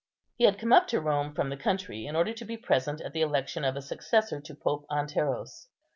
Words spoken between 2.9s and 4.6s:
at the election of a successor to